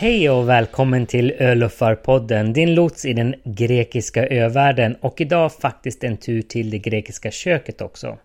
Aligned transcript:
Hej 0.00 0.30
och 0.30 0.48
välkommen 0.48 1.06
till 1.06 1.30
Öluffarpodden, 1.38 2.52
din 2.52 2.74
lots 2.74 3.04
i 3.04 3.12
den 3.12 3.34
grekiska 3.44 4.26
övärlden 4.26 4.96
och 5.00 5.20
idag 5.20 5.52
faktiskt 5.52 6.04
en 6.04 6.16
tur 6.16 6.42
till 6.42 6.70
det 6.70 6.78
grekiska 6.78 7.30
köket 7.30 7.80
också. 7.80 8.18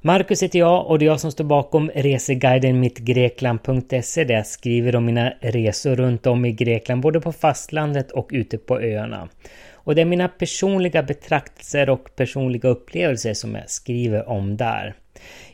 Marcus 0.00 0.42
heter 0.42 0.58
jag 0.58 0.86
och 0.86 0.98
det 0.98 1.04
är 1.04 1.06
jag 1.06 1.20
som 1.20 1.32
står 1.32 1.44
bakom 1.44 1.90
reseguiden 1.94 2.80
mittgrekland.se 2.80 4.24
där 4.24 4.34
jag 4.34 4.46
skriver 4.46 4.96
om 4.96 5.04
mina 5.04 5.32
resor 5.40 5.96
runt 5.96 6.26
om 6.26 6.44
i 6.44 6.52
Grekland 6.52 7.02
både 7.02 7.20
på 7.20 7.32
fastlandet 7.32 8.10
och 8.10 8.28
ute 8.32 8.58
på 8.58 8.80
öarna. 8.80 9.28
Och 9.72 9.94
det 9.94 10.00
är 10.00 10.04
mina 10.04 10.28
personliga 10.28 11.02
betraktelser 11.02 11.90
och 11.90 12.16
personliga 12.16 12.68
upplevelser 12.68 13.34
som 13.34 13.54
jag 13.54 13.70
skriver 13.70 14.28
om 14.28 14.56
där. 14.56 14.94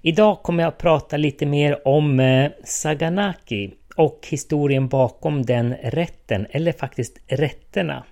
Idag 0.02 0.42
kommer 0.42 0.62
jag 0.62 0.68
att 0.68 0.78
prata 0.78 1.16
lite 1.16 1.46
mer 1.46 1.88
om 1.88 2.20
eh, 2.20 2.50
Saganaki 2.64 3.72
och 3.96 4.26
historien 4.30 4.88
bakom 4.88 5.46
den 5.46 5.74
rätten, 5.82 6.46
eller 6.50 6.72
faktiskt 6.72 7.18
rätterna. 7.28 8.04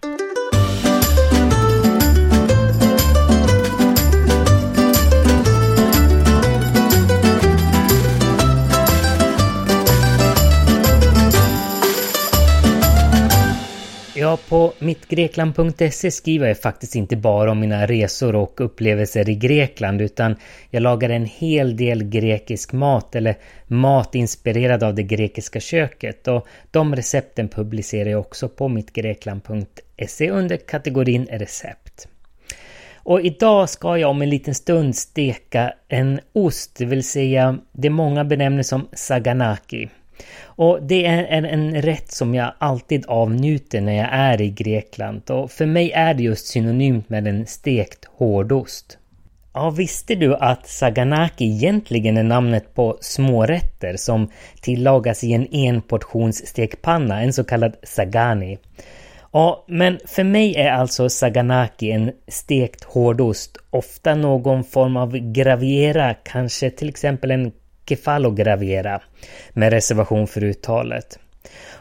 Ja, 14.24 14.38
på 14.48 14.72
mittgrekland.se 14.78 16.10
skriver 16.10 16.48
jag 16.48 16.58
faktiskt 16.58 16.94
inte 16.94 17.16
bara 17.16 17.50
om 17.50 17.60
mina 17.60 17.86
resor 17.86 18.34
och 18.34 18.60
upplevelser 18.60 19.28
i 19.28 19.34
Grekland 19.34 20.00
utan 20.00 20.36
jag 20.70 20.82
lagar 20.82 21.10
en 21.10 21.26
hel 21.26 21.76
del 21.76 22.04
grekisk 22.04 22.72
mat 22.72 23.14
eller 23.14 23.36
mat 23.66 24.14
inspirerad 24.14 24.82
av 24.82 24.94
det 24.94 25.02
grekiska 25.02 25.60
köket 25.60 26.28
och 26.28 26.46
de 26.70 26.96
recepten 26.96 27.48
publicerar 27.48 28.10
jag 28.10 28.20
också 28.20 28.48
på 28.48 28.68
mittgrekland.se 28.68 30.30
under 30.30 30.56
kategorin 30.56 31.26
recept. 31.30 32.08
Och 32.94 33.20
idag 33.20 33.68
ska 33.70 33.98
jag 33.98 34.10
om 34.10 34.22
en 34.22 34.30
liten 34.30 34.54
stund 34.54 34.96
steka 34.96 35.74
en 35.88 36.20
ost, 36.32 36.76
det 36.78 36.84
vill 36.84 37.04
säga 37.04 37.58
det 37.72 37.90
många 37.90 38.24
benämner 38.24 38.62
som 38.62 38.88
saganaki. 38.92 39.88
Och 40.44 40.82
det 40.82 41.06
är 41.06 41.24
en, 41.24 41.44
en 41.44 41.82
rätt 41.82 42.12
som 42.12 42.34
jag 42.34 42.52
alltid 42.58 43.06
avnjuter 43.06 43.80
när 43.80 43.96
jag 43.96 44.08
är 44.10 44.40
i 44.40 44.50
Grekland 44.50 45.30
och 45.30 45.50
för 45.50 45.66
mig 45.66 45.92
är 45.92 46.14
det 46.14 46.22
just 46.22 46.46
synonymt 46.46 47.08
med 47.08 47.26
en 47.26 47.46
stekt 47.46 48.04
hårdost. 48.04 48.98
Ja, 49.56 49.70
visste 49.70 50.14
du 50.14 50.34
att 50.34 50.66
saganaki 50.66 51.44
egentligen 51.44 52.16
är 52.16 52.22
namnet 52.22 52.74
på 52.74 52.98
smårätter 53.00 53.96
som 53.96 54.30
tillagas 54.60 55.24
i 55.24 55.32
en 55.32 55.46
enportionsstekpanna, 55.52 57.22
en 57.22 57.32
så 57.32 57.44
kallad 57.44 57.76
sagani? 57.82 58.58
Ja, 59.32 59.64
men 59.68 59.98
för 60.06 60.24
mig 60.24 60.56
är 60.56 60.70
alltså 60.70 61.08
saganaki 61.08 61.90
en 61.90 62.12
stekt 62.28 62.84
hårdost, 62.84 63.56
ofta 63.70 64.14
någon 64.14 64.64
form 64.64 64.96
av 64.96 65.16
graviera, 65.18 66.14
kanske 66.14 66.70
till 66.70 66.88
exempel 66.88 67.30
en 67.30 67.52
Kefalogravera, 67.88 69.00
med 69.52 69.72
reservation 69.72 70.26
för 70.26 70.44
uttalet. 70.44 71.18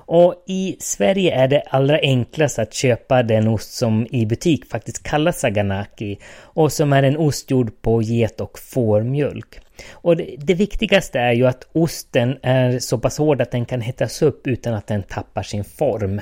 Och 0.05 0.43
i 0.47 0.75
Sverige 0.79 1.35
är 1.35 1.47
det 1.47 1.63
allra 1.69 1.99
enklast 1.99 2.59
att 2.59 2.73
köpa 2.73 3.23
den 3.23 3.47
ost 3.47 3.73
som 3.73 4.07
i 4.11 4.25
butik 4.25 4.65
faktiskt 4.65 5.03
kallas 5.03 5.39
saganaki 5.39 6.19
och 6.35 6.71
som 6.71 6.93
är 6.93 7.03
en 7.03 7.17
ost 7.17 7.51
gjord 7.51 7.81
på 7.81 8.01
get 8.01 8.41
och 8.41 8.59
fårmjölk. 8.59 9.59
Och 9.91 10.17
det, 10.17 10.35
det, 10.37 10.53
viktigaste 10.53 11.19
är 11.19 11.33
ju 11.33 11.47
att 11.47 11.67
osten 11.71 12.37
är 12.41 12.79
så 12.79 12.97
pass 12.97 13.17
hård 13.17 13.41
att 13.41 13.51
den 13.51 13.65
kan 13.65 13.81
hettas 13.81 14.21
upp 14.21 14.47
utan 14.47 14.73
att 14.73 14.87
den 14.87 15.03
tappar 15.03 15.43
sin 15.43 15.63
form. 15.63 16.21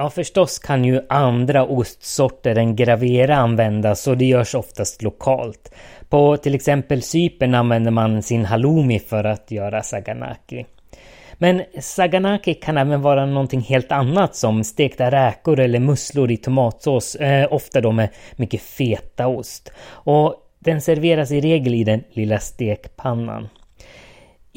Ja, 0.00 0.10
förstås 0.10 0.58
kan 0.58 0.84
ju 0.84 1.00
andra 1.08 1.64
ostsorter 1.64 2.56
än 2.56 2.76
Gravera 2.76 3.36
användas 3.36 4.06
och 4.06 4.18
det 4.18 4.24
görs 4.24 4.54
oftast 4.54 5.02
lokalt. 5.02 5.74
På 6.08 6.36
till 6.36 6.54
exempel 6.54 7.02
Cypern 7.02 7.54
använder 7.54 7.90
man 7.90 8.22
sin 8.22 8.44
halloumi 8.44 8.98
för 8.98 9.24
att 9.24 9.50
göra 9.50 9.82
saganaki. 9.82 10.66
Men 11.34 11.62
saganaki 11.80 12.54
kan 12.54 12.78
även 12.78 13.02
vara 13.02 13.26
någonting 13.26 13.60
helt 13.60 13.92
annat 13.92 14.36
som 14.36 14.64
stekta 14.64 15.10
räkor 15.10 15.60
eller 15.60 15.80
musslor 15.80 16.30
i 16.30 16.36
tomatsås, 16.36 17.14
eh, 17.14 17.52
ofta 17.52 17.80
då 17.80 17.92
med 17.92 18.08
mycket 18.36 18.62
fetaost. 18.62 19.72
Och 19.88 20.34
den 20.58 20.80
serveras 20.80 21.30
i 21.30 21.40
regel 21.40 21.74
i 21.74 21.84
den 21.84 22.04
lilla 22.12 22.38
stekpannan. 22.38 23.48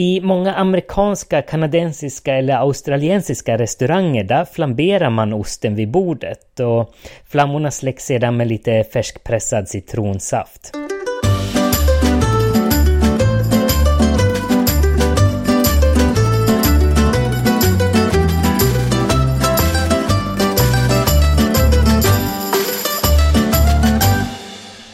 I 0.02 0.22
många 0.22 0.54
amerikanska, 0.54 1.42
kanadensiska 1.42 2.36
eller 2.36 2.54
australiensiska 2.54 3.58
restauranger 3.58 4.24
där 4.24 4.46
flamberar 4.46 5.10
man 5.10 5.34
osten 5.34 5.76
vid 5.76 5.92
bordet 5.92 6.60
och 6.60 6.94
flammorna 7.30 7.72
släcks 7.72 8.06
sedan 8.06 8.38
med 8.38 8.48
lite 8.48 8.84
färskpressad 8.84 9.70
citronsaft. 9.70 10.81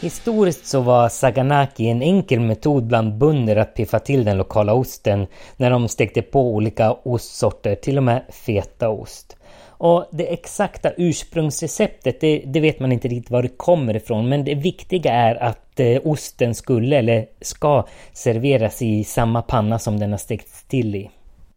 Historiskt 0.01 0.65
så 0.65 0.81
var 0.81 1.09
saganaki 1.09 1.87
en 1.87 2.01
enkel 2.01 2.39
metod 2.39 2.87
bland 2.87 3.17
bönder 3.17 3.55
att 3.55 3.73
piffa 3.73 3.99
till 3.99 4.25
den 4.25 4.37
lokala 4.37 4.73
osten 4.73 5.27
när 5.57 5.71
de 5.71 5.87
stekte 5.87 6.21
på 6.21 6.41
olika 6.41 6.91
ostsorter, 6.91 7.75
till 7.75 7.97
och 7.97 8.03
med 8.03 8.23
fetaost. 8.29 9.37
Och 9.67 10.05
det 10.11 10.33
exakta 10.33 10.91
ursprungsreceptet, 10.97 12.21
det, 12.21 12.43
det, 12.45 12.59
vet 12.59 12.79
man 12.79 12.91
inte 12.91 13.07
riktigt 13.07 13.31
var 13.31 13.41
det 13.41 13.57
kommer 13.57 13.95
ifrån, 13.95 14.29
men 14.29 14.43
det 14.43 14.55
viktiga 14.55 15.13
är 15.13 15.35
att 15.35 15.79
eh, 15.79 16.01
osten 16.03 16.55
skulle 16.55 16.97
eller 16.97 17.25
ska 17.41 17.85
serveras 18.13 18.81
i 18.81 19.03
samma 19.03 19.41
panna 19.41 19.79
som 19.79 19.99
den 19.99 20.11
har 20.11 20.17
stekts 20.17 20.63
till 20.63 20.95
i. 20.95 21.09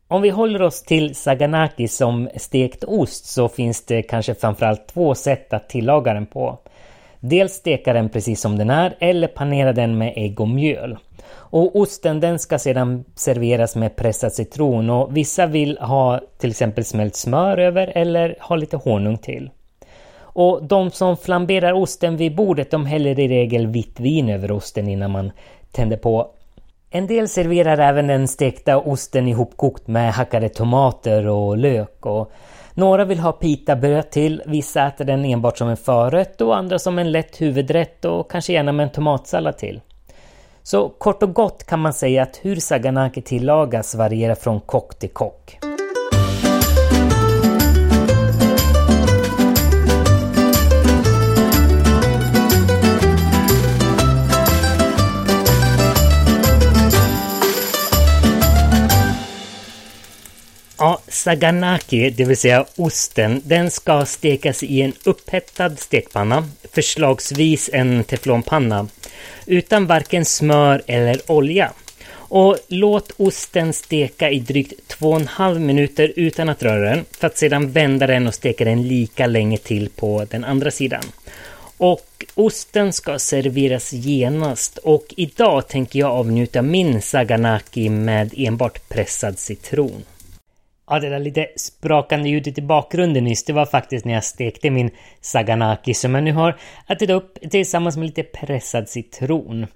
Om 0.09 0.23
vi 0.23 0.31
håller 0.31 0.63
oss 0.63 0.83
till 0.83 1.15
saganaki 1.15 1.89
som 1.89 2.29
stekt 2.37 2.85
ost 2.85 3.27
så 3.27 3.49
finns 3.49 3.87
det 3.87 4.03
kanske 4.03 4.35
framförallt 4.35 4.87
två 4.87 5.15
sätt 5.15 5.53
att 5.53 5.69
tillaga 5.69 6.15
den 6.15 6.27
på. 6.27 6.59
Dels 7.21 7.53
steka 7.53 7.93
den 7.93 8.09
precis 8.09 8.41
som 8.41 8.59
den 8.59 8.71
är 8.71 8.97
eller 8.99 9.29
panera 9.29 9.73
den 9.73 9.99
med 9.99 10.13
ägg 10.17 10.41
och 10.41 10.49
mjöl. 10.49 10.99
Och 11.33 11.77
osten 11.77 12.21
den 12.21 12.39
ska 12.39 12.59
sedan 12.59 13.05
serveras 13.15 13.77
med 13.77 13.97
pressad 13.97 14.33
citron 14.33 14.91
och 14.91 15.17
vissa 15.17 15.47
vill 15.47 15.79
ha 15.79 16.21
till 16.39 16.51
exempel 16.51 16.85
smält 16.85 17.17
smör 17.17 17.59
över 17.59 17.93
eller 17.95 18.37
ha 18.41 18.57
lite 18.57 18.77
honung 18.77 19.19
till. 19.19 19.51
Och 20.33 20.65
de 20.65 20.91
som 20.91 21.17
flamberar 21.17 21.73
osten 21.73 22.17
vid 22.17 22.35
bordet 22.35 22.71
de 22.71 22.87
häller 22.87 23.19
i 23.19 23.29
regel 23.29 23.67
vitt 23.67 24.01
vin 24.01 24.29
över 24.29 24.51
osten 24.51 24.89
innan 24.89 25.11
man 25.11 25.33
tänder 25.73 25.97
på. 25.97 26.31
En 26.93 27.07
del 27.07 27.29
serverar 27.29 27.79
även 27.79 28.07
den 28.07 28.29
stekta 28.29 28.79
osten 28.79 29.29
ihopkokt 29.29 29.87
med 29.87 30.13
hackade 30.13 30.49
tomater 30.49 31.27
och 31.27 31.57
lök. 31.57 32.07
Och 32.07 32.33
några 32.75 33.05
vill 33.05 33.19
ha 33.19 33.33
pitabröd 33.33 34.11
till, 34.11 34.43
vissa 34.47 34.87
äter 34.87 35.05
den 35.05 35.25
enbart 35.25 35.59
som 35.59 35.69
en 35.69 35.77
förrätt 35.77 36.41
och 36.41 36.57
andra 36.57 36.79
som 36.79 36.99
en 36.99 37.13
lätt 37.13 37.41
huvudrätt 37.41 38.05
och 38.05 38.31
kanske 38.31 38.53
gärna 38.53 38.73
med 38.73 38.85
en 38.85 38.93
tomatsallad 38.93 39.59
till. 39.59 39.81
Så 40.63 40.89
kort 40.89 41.23
och 41.23 41.35
gott 41.35 41.65
kan 41.65 41.81
man 41.81 41.93
säga 41.93 42.23
att 42.23 42.41
hur 42.43 42.57
saganaki 42.57 43.23
tillagas 43.23 43.95
varierar 43.95 44.35
från 44.35 44.61
kock 44.61 44.99
till 44.99 45.11
kock. 45.11 45.59
Saganaki, 61.23 62.11
det 62.11 62.25
vill 62.25 62.37
säga 62.37 62.67
osten, 62.77 63.43
den 63.45 63.71
ska 63.71 64.07
stekas 64.07 64.63
i 64.63 64.83
en 64.83 64.93
upphettad 65.05 65.77
stekpanna, 65.77 66.49
förslagsvis 66.73 67.71
en 67.73 68.05
teflonpanna, 68.05 68.89
utan 69.47 69.87
varken 69.87 70.25
smör 70.25 70.83
eller 70.87 71.31
olja. 71.31 71.73
Och 72.13 72.57
låt 72.69 73.13
osten 73.17 73.73
steka 73.73 74.31
i 74.31 74.41
drygt 74.41 74.97
2,5 74.99 75.59
minuter 75.59 76.13
utan 76.17 76.49
att 76.49 76.63
röra 76.63 76.91
den, 76.91 77.05
för 77.11 77.27
att 77.27 77.39
sedan 77.39 77.73
vända 77.73 78.07
den 78.07 78.27
och 78.27 78.35
steka 78.35 78.65
den 78.65 78.89
lika 78.89 79.27
länge 79.27 79.59
till 79.59 79.89
på 79.89 80.27
den 80.31 80.45
andra 80.45 80.71
sidan. 80.71 81.03
Och 81.77 82.25
osten 82.35 82.93
ska 82.93 83.19
serveras 83.19 83.93
genast 83.93 84.79
och 84.79 85.15
idag 85.17 85.69
tänker 85.69 85.99
jag 85.99 86.11
avnjuta 86.11 86.63
min 86.63 87.03
saganaki 87.03 87.89
med 87.89 88.35
enbart 88.37 88.89
pressad 88.89 89.39
citron. 89.39 90.03
Ja, 90.93 91.01
det 91.01 91.09
där 91.09 91.19
lite 91.19 91.47
sprakande 91.57 92.29
ljudet 92.29 92.59
i 92.59 92.63
bakgrunden 92.63 93.25
nyss, 93.25 93.45
det 93.45 93.53
var 93.53 93.67
faktiskt 93.67 94.05
när 94.05 94.15
jag 94.15 94.25
stekte 94.25 94.71
min 94.71 94.91
saganaki 95.21 95.95
som 95.95 96.15
jag 96.15 96.25
nu 96.25 96.33
har 96.33 96.57
ätit 96.89 97.11
upp 97.11 97.39
tillsammans 97.51 97.97
med 97.97 98.07
lite 98.07 98.23
pressad 98.23 98.89
citron. 98.89 99.67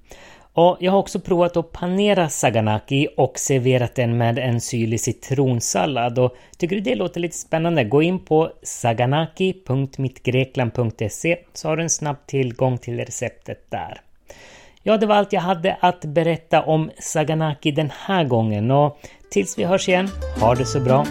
Och 0.52 0.76
jag 0.80 0.92
har 0.92 0.98
också 0.98 1.20
provat 1.20 1.56
att 1.56 1.72
panera 1.72 2.28
saganaki 2.28 3.08
och 3.16 3.38
serverat 3.38 3.94
den 3.94 4.18
med 4.18 4.38
en 4.38 4.60
syrlig 4.60 5.00
citronsallad 5.00 6.18
och 6.18 6.36
tycker 6.58 6.76
du 6.76 6.82
det 6.82 6.94
låter 6.94 7.20
lite 7.20 7.36
spännande? 7.36 7.84
Gå 7.84 8.02
in 8.02 8.24
på 8.24 8.52
saganaki.mittgrekland.se 8.62 11.38
så 11.52 11.68
har 11.68 11.76
du 11.76 11.82
en 11.82 11.90
snabb 11.90 12.26
tillgång 12.26 12.78
till 12.78 12.96
receptet 12.96 13.70
där. 13.70 14.00
Ja, 14.86 14.96
det 14.96 15.06
var 15.06 15.16
allt 15.16 15.32
jag 15.32 15.40
hade 15.40 15.76
att 15.80 16.04
berätta 16.04 16.62
om 16.62 16.90
saganaki 16.98 17.70
den 17.70 17.90
här 18.06 18.24
gången 18.24 18.70
och 18.70 18.98
tills 19.30 19.58
vi 19.58 19.64
hörs 19.64 19.88
igen, 19.88 20.08
ha 20.40 20.54
det 20.54 20.64
så 20.64 20.80
bra! 20.80 21.06